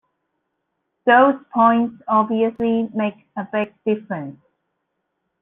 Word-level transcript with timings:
Those 1.05 1.35
points 1.53 2.01
obviously 2.07 2.89
make 2.91 3.13
a 3.37 3.47
big 3.53 3.71
difference. 3.85 4.39